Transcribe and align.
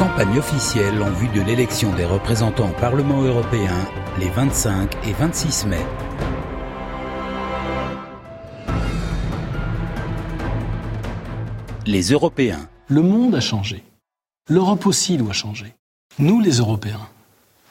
campagne 0.00 0.38
officielle 0.38 1.02
en 1.02 1.10
vue 1.10 1.28
de 1.28 1.42
l'élection 1.42 1.94
des 1.94 2.06
représentants 2.06 2.70
au 2.70 2.80
Parlement 2.80 3.20
européen 3.20 3.76
les 4.18 4.30
25 4.30 4.96
et 5.06 5.12
26 5.12 5.66
mai. 5.66 5.76
Les 11.84 12.00
Européens. 12.12 12.66
Le 12.88 13.02
monde 13.02 13.34
a 13.34 13.40
changé. 13.40 13.84
L'Europe 14.48 14.86
aussi 14.86 15.18
doit 15.18 15.34
changer. 15.34 15.74
Nous, 16.18 16.40
les 16.40 16.60
Européens, 16.60 17.06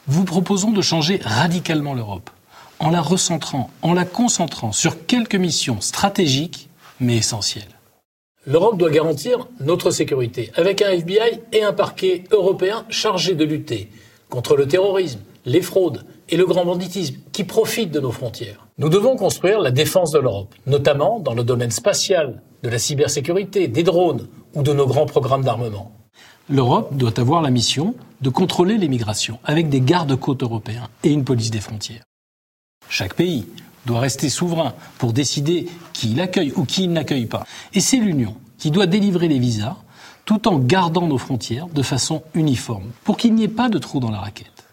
vous 0.06 0.22
proposons 0.22 0.70
de 0.70 0.82
changer 0.82 1.20
radicalement 1.24 1.94
l'Europe, 1.94 2.30
en 2.78 2.90
la 2.90 3.00
recentrant, 3.00 3.70
en 3.82 3.92
la 3.92 4.04
concentrant 4.04 4.70
sur 4.70 5.04
quelques 5.06 5.34
missions 5.34 5.80
stratégiques 5.80 6.70
mais 7.00 7.16
essentielles. 7.16 7.79
L'Europe 8.46 8.78
doit 8.78 8.90
garantir 8.90 9.48
notre 9.60 9.90
sécurité, 9.90 10.50
avec 10.54 10.80
un 10.80 10.90
FBI 10.92 11.40
et 11.52 11.62
un 11.62 11.74
parquet 11.74 12.24
européen 12.30 12.86
chargé 12.88 13.34
de 13.34 13.44
lutter 13.44 13.90
contre 14.30 14.56
le 14.56 14.66
terrorisme, 14.66 15.20
les 15.44 15.60
fraudes 15.60 16.06
et 16.30 16.38
le 16.38 16.46
grand 16.46 16.64
banditisme 16.64 17.16
qui 17.32 17.44
profitent 17.44 17.90
de 17.90 18.00
nos 18.00 18.12
frontières. 18.12 18.66
Nous 18.78 18.88
devons 18.88 19.16
construire 19.16 19.60
la 19.60 19.70
défense 19.70 20.12
de 20.12 20.18
l'Europe, 20.18 20.54
notamment 20.66 21.20
dans 21.20 21.34
le 21.34 21.44
domaine 21.44 21.70
spatial, 21.70 22.40
de 22.62 22.70
la 22.70 22.78
cybersécurité, 22.78 23.68
des 23.68 23.82
drones 23.82 24.26
ou 24.54 24.62
de 24.62 24.72
nos 24.72 24.86
grands 24.86 25.06
programmes 25.06 25.44
d'armement. 25.44 25.92
L'Europe 26.48 26.96
doit 26.96 27.20
avoir 27.20 27.42
la 27.42 27.50
mission 27.50 27.94
de 28.22 28.30
contrôler 28.30 28.78
les 28.78 28.88
migrations 28.88 29.38
avec 29.44 29.68
des 29.68 29.82
gardes-côtes 29.82 30.42
européens 30.42 30.88
et 31.04 31.10
une 31.10 31.24
police 31.24 31.50
des 31.50 31.60
frontières. 31.60 32.04
Chaque 32.88 33.14
pays 33.14 33.46
doit 33.86 34.00
rester 34.00 34.28
souverain 34.28 34.74
pour 34.98 35.12
décider 35.12 35.68
qui 35.92 36.12
il 36.12 36.20
accueille 36.20 36.52
ou 36.56 36.64
qui 36.64 36.84
il 36.84 36.92
n'accueille 36.92 37.26
pas. 37.26 37.46
Et 37.72 37.80
c'est 37.80 37.96
l'Union 37.96 38.36
qui 38.58 38.70
doit 38.70 38.86
délivrer 38.86 39.28
les 39.28 39.38
visas 39.38 39.76
tout 40.24 40.46
en 40.48 40.58
gardant 40.58 41.06
nos 41.06 41.18
frontières 41.18 41.66
de 41.66 41.82
façon 41.82 42.22
uniforme 42.34 42.90
pour 43.04 43.16
qu'il 43.16 43.34
n'y 43.34 43.44
ait 43.44 43.48
pas 43.48 43.68
de 43.68 43.78
trou 43.78 44.00
dans 44.00 44.10
la 44.10 44.20
raquette. 44.20 44.64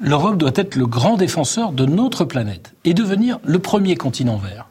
L'Europe 0.00 0.38
doit 0.38 0.52
être 0.56 0.74
le 0.74 0.86
grand 0.86 1.16
défenseur 1.16 1.72
de 1.72 1.86
notre 1.86 2.24
planète 2.24 2.74
et 2.84 2.94
devenir 2.94 3.38
le 3.44 3.60
premier 3.60 3.94
continent 3.94 4.36
vert. 4.36 4.66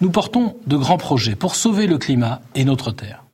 Nous 0.00 0.10
portons 0.10 0.56
de 0.66 0.76
grands 0.76 0.98
projets 0.98 1.36
pour 1.36 1.54
sauver 1.54 1.86
le 1.86 1.98
climat 1.98 2.40
et 2.54 2.64
notre 2.64 2.90
Terre. 2.90 3.24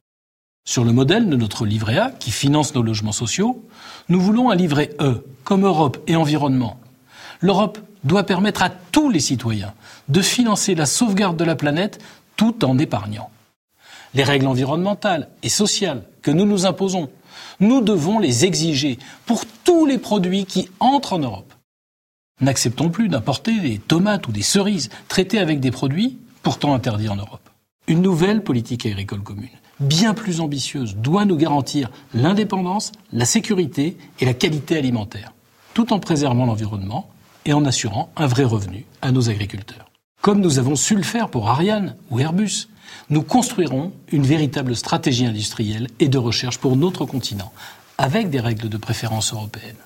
Sur 0.69 0.85
le 0.85 0.93
modèle 0.93 1.31
de 1.31 1.37
notre 1.37 1.65
livret 1.65 1.97
A, 1.97 2.11
qui 2.11 2.33
finance 2.33 2.75
nos 2.75 2.83
logements 2.83 3.13
sociaux, 3.13 3.65
nous 4.09 4.21
voulons 4.21 4.51
un 4.51 4.57
livret 4.57 4.91
E, 5.01 5.25
comme 5.45 5.65
Europe 5.65 5.99
et 6.09 6.17
environnement. 6.17 6.79
L'Europe 7.41 7.79
doit 8.07 8.25
permettre 8.25 8.63
à 8.63 8.71
tous 8.71 9.11
les 9.11 9.21
citoyens 9.21 9.75
de 10.09 10.23
financer 10.23 10.75
la 10.75 10.87
sauvegarde 10.87 11.37
de 11.37 11.45
la 11.45 11.57
planète 11.57 12.03
tout 12.37 12.65
en 12.65 12.79
épargnant. 12.79 13.31
Les 14.15 14.23
règles 14.23 14.47
environnementales 14.47 15.29
et 15.43 15.49
sociales 15.49 16.05
que 16.23 16.31
nous 16.31 16.47
nous 16.47 16.65
imposons, 16.65 17.11
nous 17.61 17.83
devons 17.83 18.19
les 18.19 18.45
exiger 18.45 18.99
pour 19.27 19.45
tous 19.65 19.85
les 19.85 19.99
produits 19.99 20.47
qui 20.47 20.71
entrent 20.81 21.13
en 21.13 21.19
Europe. 21.19 21.53
N'acceptons 22.41 22.89
plus 22.89 23.09
d'importer 23.09 23.59
des 23.61 23.79
tomates 23.79 24.29
ou 24.29 24.33
des 24.33 24.43
cerises 24.43 24.91
traitées 25.09 25.39
avec 25.39 25.61
des 25.61 25.71
produits 25.71 26.19
pourtant 26.43 26.75
interdits 26.75 27.09
en 27.09 27.17
Europe. 27.17 27.49
Une 27.89 28.03
nouvelle 28.03 28.43
politique 28.43 28.87
agricole 28.87 29.23
commune 29.23 29.49
bien 29.81 30.15
plus 30.15 30.41
ambitieuse 30.41 30.97
doit 30.97 31.25
nous 31.25 31.37
garantir 31.37 31.91
l'indépendance, 32.15 32.93
la 33.13 33.25
sécurité 33.25 33.97
et 34.21 34.25
la 34.25 34.35
qualité 34.35 34.79
alimentaire, 34.79 35.33
tout 35.75 35.93
en 35.93 35.99
préservant 35.99 36.47
l'environnement 36.47 37.11
et 37.47 37.55
en 37.55 37.65
assurant 37.65 38.11
un 38.17 38.27
vrai 38.27 38.45
revenu 38.45 38.85
à 39.01 39.13
nos 39.13 39.31
agriculteurs. 39.31 39.87
Comme 40.21 40.41
nous 40.41 40.59
avons 40.59 40.77
su 40.77 40.95
le 40.95 41.03
faire 41.03 41.31
pour 41.31 41.49
Ariane 41.49 41.97
ou 42.11 42.21
Airbus, 42.21 42.69
nous 43.09 43.23
construirons 43.23 43.93
une 44.13 44.27
véritable 44.27 44.77
stratégie 44.77 45.27
industrielle 45.27 45.89
et 46.01 46.09
de 46.09 46.19
recherche 46.19 46.59
pour 46.59 46.77
notre 46.77 47.07
continent, 47.07 47.53
avec 47.97 48.29
des 48.29 48.41
règles 48.41 48.69
de 48.69 48.77
préférence 48.77 49.33
européennes. 49.33 49.77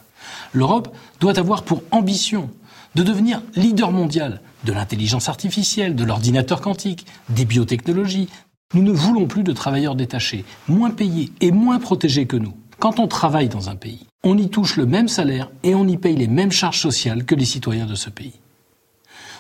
L'Europe 0.53 0.95
doit 1.21 1.39
avoir 1.39 1.63
pour 1.63 1.83
ambition 1.91 2.51
de 2.95 3.03
devenir 3.03 3.43
leader 3.55 3.93
mondial 3.93 4.41
de 4.65 4.73
l'intelligence 4.73 5.29
artificielle, 5.29 5.95
de 5.95 6.05
l'ordinateur 6.05 6.61
quantique, 6.61 7.07
des 7.29 7.45
biotechnologies, 7.45 8.29
nous 8.73 8.83
ne 8.83 8.93
voulons 8.93 9.27
plus 9.27 9.43
de 9.43 9.53
travailleurs 9.53 9.97
détachés, 9.97 10.45
moins 10.69 10.91
payés 10.91 11.33
et 11.41 11.51
moins 11.51 11.79
protégés 11.79 12.27
que 12.27 12.37
nous. 12.37 12.55
Quand 12.81 12.99
on 12.99 13.09
travaille 13.09 13.51
dans 13.51 13.69
un 13.69 13.77
pays, 13.77 14.07
on 14.25 14.39
y 14.39 14.49
touche 14.49 14.77
le 14.77 14.87
même 14.87 15.07
salaire 15.07 15.51
et 15.63 15.75
on 15.75 15.87
y 15.87 15.99
paye 15.99 16.17
les 16.17 16.29
mêmes 16.29 16.51
charges 16.51 16.81
sociales 16.81 17.27
que 17.27 17.35
les 17.35 17.45
citoyens 17.45 17.85
de 17.85 17.95
ce 17.95 18.09
pays. 18.09 18.41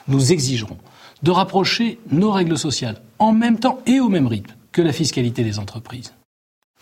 Nous 0.09 0.33
exigerons 0.33 0.77
de 1.23 1.31
rapprocher 1.31 1.99
nos 2.11 2.33
règles 2.33 2.59
sociales 2.59 3.01
en 3.19 3.33
même 3.33 3.59
temps 3.59 3.81
et 3.87 3.99
au 3.99 4.11
même 4.11 4.27
rythme 4.27 4.55
que 4.73 4.83
la 4.83 4.93
fiscalité 4.93 5.43
des 5.43 5.59
entreprises. 5.59 6.13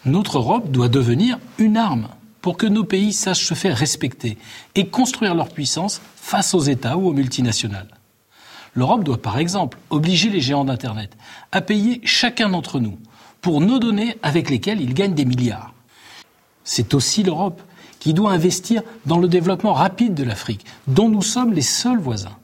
Notre 0.05 0.39
Europe 0.39 0.73
doit 0.73 0.89
devenir 0.89 1.39
une 1.59 1.77
arme 1.77 2.09
pour 2.41 2.57
que 2.57 2.67
nos 2.67 2.85
pays 2.85 3.13
sachent 3.13 3.47
se 3.47 3.55
faire 3.55 3.77
respecter 3.77 4.37
et 4.75 4.89
construire 4.89 5.37
leur 5.37 5.51
puissance 5.51 6.01
face 6.17 6.55
aux 6.55 6.61
États 6.61 6.97
ou 6.97 7.07
aux 7.07 7.13
multinationales. 7.13 7.95
L'Europe 8.75 9.05
doit 9.05 9.23
par 9.23 9.39
exemple 9.39 9.79
obliger 9.91 10.29
les 10.29 10.41
géants 10.41 10.65
d'Internet 10.65 11.17
à 11.53 11.61
payer 11.61 12.01
chacun 12.03 12.49
d'entre 12.49 12.81
nous 12.81 12.99
pour 13.43 13.61
nos 13.61 13.79
données 13.79 14.17
avec 14.25 14.51
lesquelles 14.51 14.81
ils 14.81 14.95
gagnent 14.95 15.15
des 15.15 15.25
milliards. 15.25 15.73
C'est 16.71 16.93
aussi 16.93 17.23
l'Europe 17.23 17.63
qui 17.99 18.13
doit 18.13 18.31
investir 18.31 18.83
dans 19.07 19.19
le 19.19 19.27
développement 19.27 19.73
rapide 19.73 20.13
de 20.13 20.23
l'Afrique, 20.23 20.67
dont 20.87 21.09
nous 21.09 21.23
sommes 21.23 21.55
les 21.55 21.63
seuls 21.63 21.99
voisins. 21.99 22.37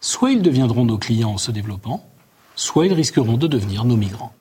Soit 0.00 0.30
ils 0.30 0.40
deviendront 0.40 0.86
nos 0.86 0.96
clients 0.96 1.32
en 1.32 1.38
se 1.38 1.50
développant, 1.50 2.08
soit 2.56 2.86
ils 2.86 2.94
risqueront 2.94 3.36
de 3.36 3.46
devenir 3.46 3.84
nos 3.84 3.98
migrants. 3.98 4.32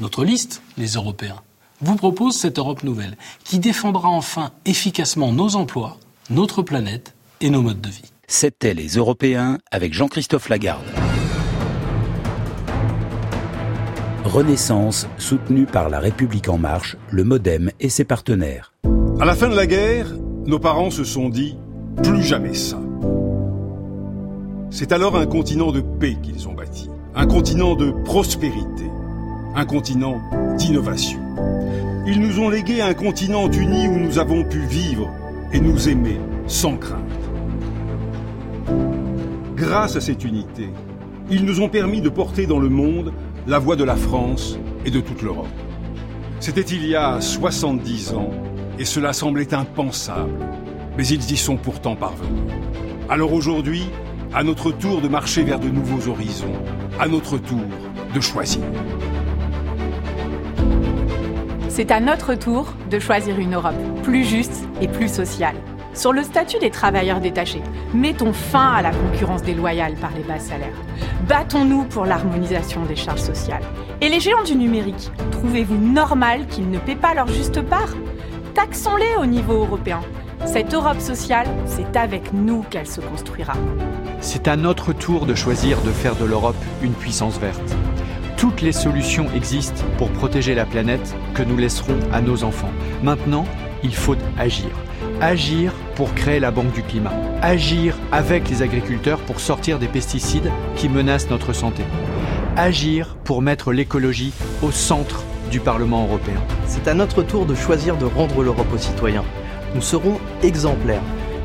Notre 0.00 0.24
liste, 0.24 0.62
les 0.78 0.92
Européens, 0.92 1.42
vous 1.82 1.96
propose 1.96 2.34
cette 2.34 2.58
Europe 2.58 2.84
nouvelle 2.84 3.18
qui 3.44 3.58
défendra 3.58 4.08
enfin 4.08 4.50
efficacement 4.64 5.30
nos 5.30 5.54
emplois, 5.54 5.98
notre 6.30 6.62
planète 6.62 7.14
et 7.42 7.50
nos 7.50 7.60
modes 7.60 7.82
de 7.82 7.90
vie. 7.90 8.12
C'était 8.28 8.72
Les 8.72 8.96
Européens 8.96 9.58
avec 9.70 9.92
Jean-Christophe 9.92 10.48
Lagarde. 10.48 11.01
Renaissance 14.24 15.08
soutenue 15.18 15.66
par 15.66 15.90
La 15.90 15.98
République 15.98 16.48
En 16.48 16.56
Marche, 16.56 16.96
le 17.10 17.24
Modem 17.24 17.72
et 17.80 17.88
ses 17.88 18.04
partenaires. 18.04 18.72
À 19.20 19.24
la 19.24 19.34
fin 19.34 19.48
de 19.48 19.56
la 19.56 19.66
guerre, 19.66 20.06
nos 20.46 20.60
parents 20.60 20.90
se 20.90 21.02
sont 21.02 21.28
dit 21.28 21.58
plus 22.04 22.22
jamais 22.22 22.54
ça. 22.54 22.80
C'est 24.70 24.92
alors 24.92 25.16
un 25.16 25.26
continent 25.26 25.72
de 25.72 25.80
paix 25.80 26.16
qu'ils 26.22 26.48
ont 26.48 26.52
bâti, 26.52 26.88
un 27.16 27.26
continent 27.26 27.74
de 27.74 27.90
prospérité, 28.04 28.84
un 29.56 29.66
continent 29.66 30.20
d'innovation. 30.56 31.20
Ils 32.06 32.20
nous 32.20 32.38
ont 32.38 32.48
légué 32.48 32.80
un 32.80 32.94
continent 32.94 33.50
uni 33.50 33.88
où 33.88 33.98
nous 33.98 34.20
avons 34.20 34.44
pu 34.44 34.60
vivre 34.60 35.10
et 35.52 35.60
nous 35.60 35.88
aimer 35.88 36.20
sans 36.46 36.76
crainte. 36.76 37.00
Grâce 39.56 39.96
à 39.96 40.00
cette 40.00 40.24
unité, 40.24 40.68
ils 41.28 41.44
nous 41.44 41.60
ont 41.60 41.68
permis 41.68 42.00
de 42.00 42.08
porter 42.08 42.46
dans 42.46 42.60
le 42.60 42.68
monde 42.68 43.12
la 43.46 43.58
voix 43.58 43.76
de 43.76 43.84
la 43.84 43.96
France 43.96 44.58
et 44.84 44.90
de 44.90 45.00
toute 45.00 45.22
l'Europe. 45.22 45.46
C'était 46.40 46.60
il 46.60 46.86
y 46.86 46.94
a 46.94 47.20
70 47.20 48.14
ans 48.14 48.30
et 48.78 48.84
cela 48.84 49.12
semblait 49.12 49.52
impensable, 49.54 50.32
mais 50.96 51.06
ils 51.06 51.30
y 51.30 51.36
sont 51.36 51.56
pourtant 51.56 51.96
parvenus. 51.96 52.52
Alors 53.08 53.32
aujourd'hui, 53.32 53.84
à 54.34 54.42
notre 54.42 54.70
tour 54.70 55.00
de 55.00 55.08
marcher 55.08 55.42
vers 55.42 55.60
de 55.60 55.68
nouveaux 55.68 56.08
horizons, 56.08 56.54
à 56.98 57.08
notre 57.08 57.38
tour 57.38 57.60
de 58.14 58.20
choisir. 58.20 58.62
C'est 61.68 61.90
à 61.90 62.00
notre 62.00 62.34
tour 62.34 62.74
de 62.90 62.98
choisir 62.98 63.38
une 63.38 63.54
Europe 63.54 63.74
plus 64.02 64.24
juste 64.24 64.64
et 64.80 64.88
plus 64.88 65.12
sociale. 65.12 65.56
Sur 65.94 66.14
le 66.14 66.22
statut 66.22 66.58
des 66.58 66.70
travailleurs 66.70 67.20
détachés, 67.20 67.62
mettons 67.92 68.32
fin 68.32 68.72
à 68.72 68.82
la 68.82 68.92
concurrence 68.92 69.42
déloyale 69.42 69.94
par 69.94 70.10
les 70.16 70.22
bas 70.22 70.38
salaires. 70.38 70.80
Battons-nous 71.28 71.84
pour 71.84 72.06
l'harmonisation 72.06 72.82
des 72.86 72.96
charges 72.96 73.20
sociales. 73.20 73.62
Et 74.00 74.08
les 74.08 74.18
géants 74.18 74.42
du 74.42 74.56
numérique, 74.56 75.10
trouvez-vous 75.32 75.76
normal 75.76 76.46
qu'ils 76.46 76.70
ne 76.70 76.78
paient 76.78 76.96
pas 76.96 77.12
leur 77.12 77.28
juste 77.28 77.60
part? 77.60 77.94
Taxons-les 78.54 79.16
au 79.20 79.26
niveau 79.26 79.52
européen. 79.52 80.00
Cette 80.46 80.72
Europe 80.72 80.98
sociale, 80.98 81.46
c'est 81.66 81.96
avec 81.96 82.32
nous 82.32 82.62
qu'elle 82.62 82.88
se 82.88 83.02
construira. 83.02 83.52
C'est 84.20 84.48
à 84.48 84.56
notre 84.56 84.94
tour 84.94 85.26
de 85.26 85.34
choisir 85.34 85.80
de 85.82 85.90
faire 85.90 86.16
de 86.16 86.24
l'Europe 86.24 86.56
une 86.82 86.94
puissance 86.94 87.38
verte. 87.38 87.76
Toutes 88.38 88.62
les 88.62 88.72
solutions 88.72 89.26
existent 89.36 89.84
pour 89.98 90.10
protéger 90.10 90.54
la 90.54 90.64
planète 90.64 91.14
que 91.34 91.42
nous 91.42 91.56
laisserons 91.56 91.98
à 92.12 92.22
nos 92.22 92.44
enfants. 92.44 92.72
Maintenant, 93.02 93.44
il 93.82 93.94
faut 93.94 94.16
agir 94.38 94.70
agir 95.22 95.72
pour 95.94 96.14
créer 96.14 96.40
la 96.40 96.50
Banque 96.50 96.72
du 96.72 96.82
climat, 96.82 97.12
agir 97.42 97.96
avec 98.10 98.48
les 98.50 98.62
agriculteurs 98.62 99.20
pour 99.20 99.40
sortir 99.40 99.78
des 99.78 99.86
pesticides 99.86 100.50
qui 100.76 100.88
menacent 100.88 101.30
notre 101.30 101.52
santé, 101.52 101.84
agir 102.56 103.16
pour 103.24 103.40
mettre 103.40 103.72
l'écologie 103.72 104.32
au 104.62 104.70
centre 104.70 105.22
du 105.50 105.60
Parlement 105.60 106.04
européen. 106.04 106.40
C'est 106.66 106.88
à 106.88 106.94
notre 106.94 107.22
tour 107.22 107.46
de 107.46 107.54
choisir 107.54 107.96
de 107.96 108.04
rendre 108.04 108.42
l'Europe 108.42 108.72
aux 108.74 108.78
citoyens. 108.78 109.24
Nous 109.74 109.82
serons 109.82 110.18
exemplaires. 110.42 111.02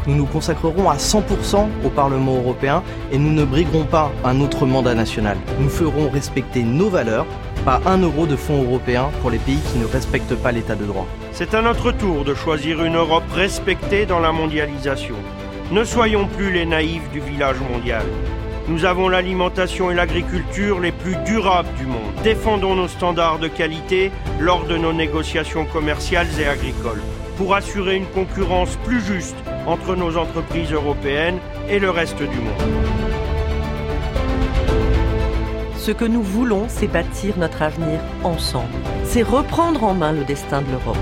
Nous 0.07 0.15
nous 0.15 0.25
consacrerons 0.25 0.89
à 0.89 0.95
100% 0.95 1.67
au 1.85 1.89
Parlement 1.89 2.37
européen 2.37 2.81
et 3.11 3.17
nous 3.17 3.31
ne 3.31 3.43
briguerons 3.43 3.83
pas 3.83 4.11
un 4.23 4.39
autre 4.39 4.65
mandat 4.65 4.95
national. 4.95 5.37
Nous 5.59 5.69
ferons 5.69 6.09
respecter 6.09 6.63
nos 6.63 6.89
valeurs 6.89 7.25
pas 7.67 7.81
un 7.85 7.97
euro 7.97 8.25
de 8.25 8.37
fonds 8.37 8.63
européens 8.63 9.09
pour 9.19 9.29
les 9.29 9.39
pays 9.39 9.59
qui 9.73 9.77
ne 9.77 9.85
respectent 9.85 10.35
pas 10.35 10.53
l'état 10.53 10.75
de 10.75 10.85
droit. 10.85 11.05
C'est 11.33 11.53
à 11.53 11.61
notre 11.61 11.91
tour 11.91 12.23
de 12.23 12.33
choisir 12.33 12.81
une 12.81 12.95
Europe 12.95 13.29
respectée 13.33 14.05
dans 14.05 14.21
la 14.21 14.31
mondialisation. 14.31 15.15
Ne 15.73 15.83
soyons 15.83 16.27
plus 16.27 16.49
les 16.53 16.65
naïfs 16.65 17.09
du 17.11 17.19
village 17.19 17.57
mondial. 17.69 18.05
Nous 18.69 18.85
avons 18.85 19.09
l'alimentation 19.09 19.91
et 19.91 19.95
l'agriculture 19.95 20.79
les 20.79 20.93
plus 20.93 21.17
durables 21.25 21.73
du 21.77 21.85
monde. 21.85 22.13
Défendons 22.23 22.75
nos 22.75 22.87
standards 22.87 23.39
de 23.39 23.49
qualité 23.49 24.13
lors 24.39 24.63
de 24.63 24.77
nos 24.77 24.93
négociations 24.93 25.65
commerciales 25.65 26.39
et 26.39 26.47
agricoles 26.47 27.03
pour 27.35 27.53
assurer 27.53 27.97
une 27.97 28.05
concurrence 28.05 28.77
plus 28.85 29.01
juste 29.01 29.35
entre 29.65 29.97
nos 29.97 30.15
entreprises 30.15 30.71
européennes 30.71 31.39
et 31.67 31.79
le 31.79 31.89
reste 31.89 32.19
du 32.19 32.39
monde. 32.39 33.06
Ce 35.87 35.93
que 35.93 36.03
nous 36.03 36.21
voulons, 36.21 36.65
c'est 36.67 36.89
bâtir 36.89 37.37
notre 37.37 37.61
avenir 37.61 38.01
ensemble. 38.25 38.67
C'est 39.05 39.21
reprendre 39.21 39.85
en 39.85 39.93
main 39.93 40.11
le 40.11 40.25
destin 40.25 40.61
de 40.61 40.69
l'Europe. 40.69 40.97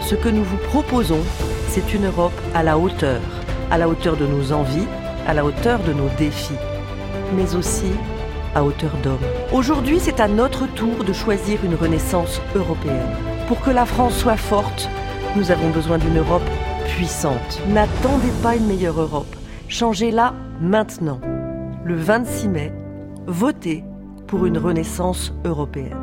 Ce 0.00 0.14
que 0.14 0.30
nous 0.30 0.42
vous 0.42 0.56
proposons, 0.56 1.20
c'est 1.68 1.92
une 1.92 2.06
Europe 2.06 2.32
à 2.54 2.62
la 2.62 2.78
hauteur, 2.78 3.20
à 3.70 3.76
la 3.76 3.86
hauteur 3.86 4.16
de 4.16 4.26
nos 4.26 4.52
envies, 4.52 4.86
à 5.26 5.34
la 5.34 5.44
hauteur 5.44 5.78
de 5.80 5.92
nos 5.92 6.08
défis 6.16 6.56
mais 7.36 7.54
aussi 7.54 7.92
à 8.54 8.64
hauteur 8.64 8.92
d'homme. 9.02 9.18
Aujourd'hui, 9.52 9.98
c'est 10.00 10.20
à 10.20 10.28
notre 10.28 10.72
tour 10.72 11.04
de 11.04 11.12
choisir 11.12 11.62
une 11.62 11.74
renaissance 11.74 12.40
européenne. 12.54 13.14
Pour 13.46 13.60
que 13.60 13.70
la 13.70 13.84
France 13.84 14.16
soit 14.16 14.38
forte, 14.38 14.88
nous 15.36 15.50
avons 15.50 15.68
besoin 15.68 15.98
d'une 15.98 16.16
Europe 16.16 16.48
puissante. 16.96 17.60
N'attendez 17.68 18.32
pas 18.42 18.56
une 18.56 18.68
meilleure 18.68 19.02
Europe. 19.02 19.36
Changez-la 19.68 20.32
maintenant. 20.62 21.20
Le 21.84 21.96
26 21.96 22.48
mai, 22.48 22.72
votez 23.26 23.84
pour 24.34 24.46
une 24.46 24.58
renaissance 24.58 25.32
européenne. 25.44 25.96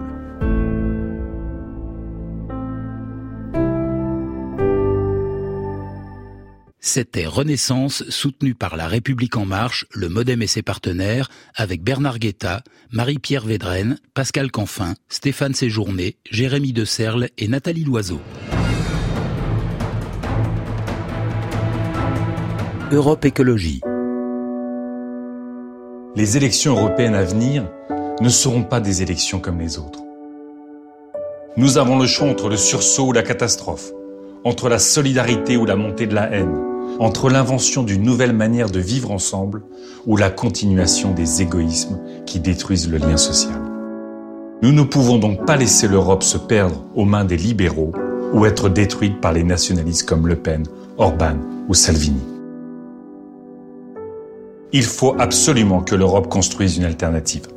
C'était 6.80 7.26
Renaissance, 7.26 8.06
soutenu 8.08 8.56
par 8.56 8.78
La 8.78 8.88
République 8.88 9.36
En 9.36 9.44
Marche, 9.44 9.86
le 9.94 10.08
Modem 10.08 10.42
et 10.42 10.48
ses 10.48 10.62
partenaires, 10.62 11.30
avec 11.56 11.84
Bernard 11.84 12.20
Guetta, 12.20 12.64
Marie-Pierre 12.94 13.46
Védrenne, 13.46 14.00
Pascal 14.14 14.50
Canfin, 14.50 14.94
Stéphane 15.10 15.54
Séjourné, 15.54 16.16
Jérémy 16.32 16.72
De 16.72 16.86
Serle 16.86 17.28
et 17.38 17.50
Nathalie 17.50 17.84
Loiseau. 17.84 18.22
Europe 22.94 23.26
Écologie. 23.26 23.82
Les 26.16 26.38
élections 26.38 26.78
européennes 26.78 27.16
à 27.16 27.26
venir 27.26 27.66
ne 28.22 28.30
seront 28.30 28.64
pas 28.64 28.80
des 28.80 29.02
élections 29.02 29.40
comme 29.40 29.60
les 29.60 29.78
autres. 29.78 30.00
Nous 31.58 31.78
avons 31.78 32.00
le 32.00 32.08
choix 32.08 32.30
entre 32.30 32.48
le 32.48 32.58
sursaut 32.58 33.08
ou 33.08 33.12
la 33.12 33.24
catastrophe, 33.24 33.92
entre 34.46 34.70
la 34.70 34.80
solidarité 34.80 35.58
ou 35.58 35.66
la 35.66 35.76
montée 35.76 36.08
de 36.08 36.16
la 36.16 36.32
haine 36.32 36.72
entre 37.00 37.30
l'invention 37.30 37.84
d'une 37.84 38.04
nouvelle 38.04 38.34
manière 38.34 38.70
de 38.70 38.80
vivre 38.80 39.12
ensemble 39.12 39.64
ou 40.06 40.18
la 40.18 40.30
continuation 40.30 41.12
des 41.12 41.42
égoïsmes 41.42 42.00
qui 42.26 42.40
détruisent 42.40 42.90
le 42.90 42.98
lien 42.98 43.18
social. 43.18 43.60
Nous 44.62 44.72
ne 44.72 44.84
pouvons 44.84 45.18
donc 45.18 45.46
pas 45.46 45.58
laisser 45.58 45.88
l'Europe 45.88 46.24
se 46.24 46.38
perdre 46.38 46.86
aux 46.96 47.06
mains 47.06 47.26
des 47.26 47.38
libéraux 47.38 47.94
ou 48.34 48.46
être 48.46 48.70
détruite 48.70 49.20
par 49.20 49.34
les 49.34 49.44
nationalistes 49.44 50.08
comme 50.08 50.28
Le 50.28 50.36
Pen, 50.36 50.64
Orban 50.98 51.38
ou 51.68 51.74
Salvini. 51.74 52.22
Il 54.72 54.84
faut 54.84 55.16
absolument 55.20 55.82
que 55.82 55.96
l'Europe 55.96 56.30
construise 56.30 56.78
une 56.78 56.86
alternative. 56.86 57.48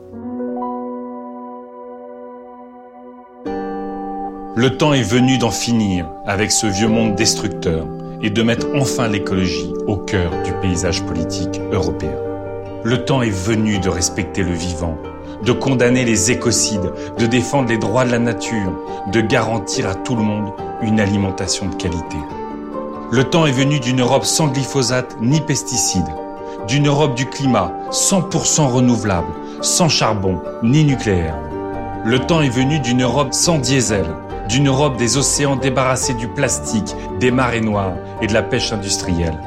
Le 4.56 4.76
temps 4.76 4.92
est 4.92 5.02
venu 5.02 5.36
d'en 5.36 5.50
finir 5.50 6.06
avec 6.26 6.52
ce 6.52 6.68
vieux 6.68 6.86
monde 6.86 7.16
destructeur 7.16 7.88
et 8.22 8.30
de 8.30 8.42
mettre 8.44 8.68
enfin 8.76 9.08
l'écologie 9.08 9.74
au 9.88 9.96
cœur 9.96 10.30
du 10.44 10.52
paysage 10.62 11.02
politique 11.02 11.60
européen. 11.72 12.14
Le 12.84 13.04
temps 13.04 13.22
est 13.22 13.30
venu 13.30 13.80
de 13.80 13.88
respecter 13.88 14.44
le 14.44 14.52
vivant, 14.52 14.96
de 15.44 15.50
condamner 15.50 16.04
les 16.04 16.30
écocides, 16.30 16.92
de 17.18 17.26
défendre 17.26 17.68
les 17.68 17.78
droits 17.78 18.04
de 18.04 18.12
la 18.12 18.20
nature, 18.20 18.72
de 19.12 19.20
garantir 19.20 19.88
à 19.88 19.96
tout 19.96 20.14
le 20.14 20.22
monde 20.22 20.52
une 20.82 21.00
alimentation 21.00 21.66
de 21.66 21.74
qualité. 21.74 22.16
Le 23.10 23.24
temps 23.24 23.46
est 23.46 23.52
venu 23.52 23.80
d'une 23.80 24.02
Europe 24.02 24.24
sans 24.24 24.46
glyphosate 24.46 25.16
ni 25.20 25.40
pesticides, 25.40 26.14
d'une 26.68 26.86
Europe 26.86 27.16
du 27.16 27.26
climat 27.26 27.72
100% 27.90 28.68
renouvelable, 28.68 29.34
sans 29.62 29.88
charbon 29.88 30.38
ni 30.62 30.84
nucléaire. 30.84 31.34
Le 32.04 32.20
temps 32.20 32.40
est 32.40 32.50
venu 32.50 32.78
d'une 32.78 33.02
Europe 33.02 33.34
sans 33.34 33.58
diesel, 33.58 34.04
d'une 34.48 34.68
Europe 34.68 34.96
des 34.96 35.16
océans 35.16 35.56
débarrassés 35.56 36.14
du 36.14 36.28
plastique, 36.28 36.94
des 37.18 37.30
marées 37.30 37.60
noires 37.60 37.94
et 38.20 38.26
de 38.26 38.34
la 38.34 38.42
pêche 38.42 38.72
industrielle. 38.72 39.38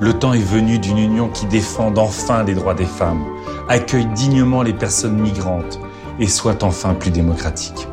Le 0.00 0.12
temps 0.12 0.32
est 0.32 0.38
venu 0.38 0.78
d'une 0.78 0.98
union 0.98 1.28
qui 1.28 1.46
défende 1.46 1.98
enfin 1.98 2.42
les 2.42 2.54
droits 2.54 2.74
des 2.74 2.84
femmes, 2.84 3.24
accueille 3.68 4.06
dignement 4.06 4.62
les 4.62 4.72
personnes 4.72 5.18
migrantes 5.18 5.80
et 6.18 6.26
soit 6.26 6.62
enfin 6.62 6.94
plus 6.94 7.10
démocratique. 7.10 7.88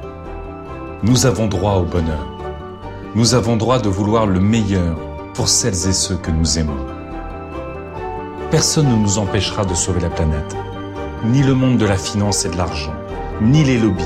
Nous 1.03 1.25
avons 1.25 1.47
droit 1.47 1.75
au 1.75 1.83
bonheur. 1.83 2.27
Nous 3.15 3.33
avons 3.33 3.57
droit 3.57 3.79
de 3.79 3.89
vouloir 3.89 4.25
le 4.25 4.39
meilleur 4.39 4.97
pour 5.33 5.49
celles 5.49 5.87
et 5.87 5.93
ceux 5.93 6.15
que 6.15 6.31
nous 6.31 6.59
aimons. 6.59 6.85
Personne 8.51 8.89
ne 8.89 8.95
nous 8.95 9.17
empêchera 9.17 9.65
de 9.65 9.73
sauver 9.73 10.01
la 10.01 10.09
planète, 10.09 10.55
ni 11.23 11.41
le 11.41 11.53
monde 11.53 11.77
de 11.77 11.85
la 11.85 11.97
finance 11.97 12.45
et 12.45 12.49
de 12.49 12.57
l'argent, 12.57 12.93
ni 13.41 13.63
les 13.63 13.79
lobbies, 13.79 14.03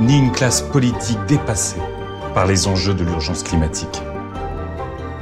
ni 0.00 0.16
une 0.16 0.32
classe 0.32 0.62
politique 0.62 1.18
dépassée 1.28 1.80
par 2.34 2.46
les 2.46 2.66
enjeux 2.66 2.94
de 2.94 3.04
l'urgence 3.04 3.42
climatique. 3.42 4.02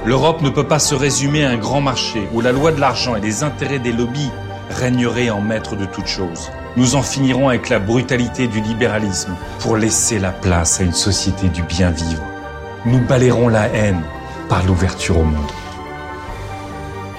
L'Europe 0.04 0.40
ne 0.40 0.50
peut 0.50 0.66
pas 0.66 0.78
se 0.78 0.94
résumer 0.94 1.44
à 1.44 1.50
un 1.50 1.56
grand 1.56 1.80
marché 1.80 2.28
où 2.32 2.40
la 2.40 2.52
loi 2.52 2.70
de 2.70 2.80
l'argent 2.80 3.16
et 3.16 3.20
les 3.20 3.42
intérêts 3.42 3.80
des 3.80 3.92
lobbies 3.92 4.30
régneraient 4.70 5.30
en 5.30 5.40
maître 5.40 5.74
de 5.74 5.84
toutes 5.84 6.06
choses. 6.06 6.50
Nous 6.76 6.94
en 6.94 7.02
finirons 7.02 7.48
avec 7.48 7.68
la 7.68 7.80
brutalité 7.80 8.46
du 8.46 8.60
libéralisme 8.60 9.34
pour 9.58 9.76
laisser 9.76 10.18
la 10.18 10.30
place 10.30 10.80
à 10.80 10.84
une 10.84 10.92
société 10.92 11.48
du 11.48 11.62
bien 11.62 11.90
vivre. 11.90 12.22
Nous 12.86 13.00
balayerons 13.00 13.48
la 13.48 13.66
haine 13.66 14.02
par 14.48 14.64
l'ouverture 14.64 15.18
au 15.18 15.24
monde. 15.24 15.52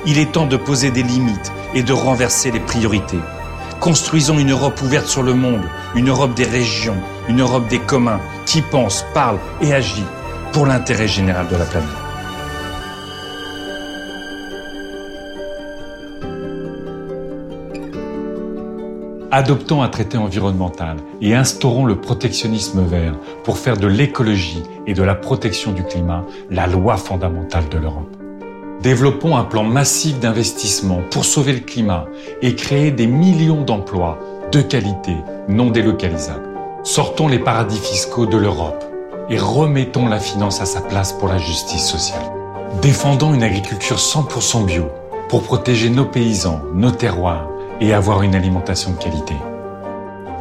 Il 0.06 0.18
est 0.18 0.32
temps 0.32 0.48
de 0.48 0.56
poser 0.56 0.92
des 0.92 1.04
limites 1.04 1.52
et 1.74 1.84
de 1.84 1.92
renverser 1.92 2.52
les 2.52 2.62
priorités. 2.62 3.20
Construisons 3.82 4.40
une 4.40 4.52
Europe 4.52 4.82
ouverte 4.82 5.08
sur 5.08 5.24
le 5.24 5.34
monde, 5.34 5.64
une 5.96 6.10
Europe 6.10 6.34
des 6.34 6.46
régions, 6.46 6.98
une 7.30 7.42
Europe 7.42 7.68
des 7.70 7.80
communs, 7.80 8.20
qui 8.46 8.62
pense, 8.62 9.06
parle 9.14 9.38
et 9.62 9.74
agit 9.74 10.04
pour 10.52 10.66
l'intérêt 10.66 11.08
général 11.08 11.48
de 11.48 11.56
la 11.56 11.66
planète. 11.66 11.90
Adoptons 19.32 19.84
un 19.84 19.90
traité 19.90 20.18
environnemental 20.18 20.98
et 21.22 21.36
instaurons 21.36 21.86
le 21.86 22.02
protectionnisme 22.02 22.84
vert 22.84 23.14
pour 23.44 23.60
faire 23.60 23.78
de 23.78 23.86
l'écologie 23.86 24.64
et 24.88 24.96
de 24.96 25.04
la 25.04 25.14
protection 25.14 25.72
du 25.72 25.84
climat 25.84 26.26
la 26.50 26.66
loi 26.66 26.98
fondamentale 26.98 27.70
de 27.70 27.78
l'Europe. 27.78 28.18
Développons 28.82 29.38
un 29.38 29.44
plan 29.44 29.64
massif 29.64 30.20
d'investissement 30.20 31.02
pour 31.12 31.26
sauver 31.26 31.54
le 31.54 31.60
climat 31.60 32.08
et 32.42 32.56
créer 32.56 32.90
des 32.92 33.08
millions 33.08 33.62
d'emplois 33.62 34.18
de 34.52 34.62
qualité 34.62 35.14
non 35.48 35.70
délocalisables. 35.70 36.49
Sortons 36.84 37.28
les 37.28 37.40
paradis 37.40 37.78
fiscaux 37.78 38.26
de 38.26 38.38
l'Europe 38.38 38.84
et 39.30 39.38
remettons 39.38 40.08
la 40.08 40.20
finance 40.20 40.62
à 40.62 40.66
sa 40.66 40.82
place 40.82 41.12
pour 41.12 41.28
la 41.28 41.38
justice 41.38 41.86
sociale. 41.86 42.32
Défendons 42.82 43.34
une 43.34 43.44
agriculture 43.44 43.98
100% 43.98 44.66
bio 44.66 44.90
pour 45.28 45.44
protéger 45.44 45.90
nos 45.90 46.06
paysans, 46.06 46.62
nos 46.74 46.92
terroirs 46.92 47.48
et 47.82 47.94
avoir 47.94 48.24
une 48.24 48.34
alimentation 48.34 48.92
de 48.92 48.98
qualité. 48.98 49.36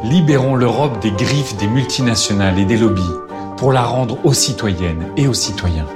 Libérons 0.03 0.55
l'Europe 0.55 0.99
des 1.01 1.11
griffes 1.11 1.57
des 1.57 1.67
multinationales 1.67 2.57
et 2.57 2.65
des 2.65 2.77
lobbies 2.77 3.15
pour 3.57 3.73
la 3.73 3.83
rendre 3.83 4.17
aux 4.23 4.33
citoyennes 4.33 5.11
et 5.17 5.27
aux 5.27 5.33
citoyens. 5.33 5.87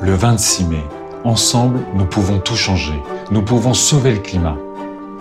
Le 0.00 0.12
26 0.14 0.64
mai, 0.64 0.84
Ensemble, 1.24 1.78
nous 1.94 2.04
pouvons 2.04 2.40
tout 2.40 2.56
changer. 2.56 3.00
Nous 3.30 3.42
pouvons 3.42 3.74
sauver 3.74 4.10
le 4.10 4.18
climat. 4.18 4.56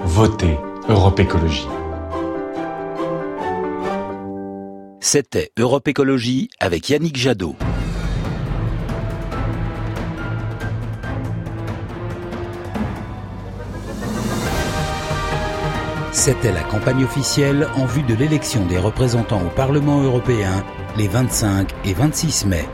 Votez 0.04 0.58
Europe 0.90 1.20
Écologie. 1.20 1.68
C'était 5.04 5.52
Europe 5.58 5.88
Écologie 5.88 6.48
avec 6.60 6.88
Yannick 6.88 7.18
Jadot. 7.18 7.56
C'était 16.12 16.52
la 16.52 16.62
campagne 16.62 17.04
officielle 17.04 17.68
en 17.78 17.86
vue 17.88 18.04
de 18.04 18.14
l'élection 18.14 18.64
des 18.68 18.78
représentants 18.78 19.42
au 19.42 19.50
Parlement 19.50 20.04
européen 20.04 20.64
les 20.96 21.08
25 21.08 21.74
et 21.84 21.94
26 21.96 22.46
mai. 22.46 22.70